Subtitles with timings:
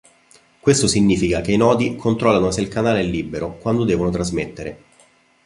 [0.59, 4.83] Questo significa che i nodi, controllano se il canale è libero, quando devono trasmettere.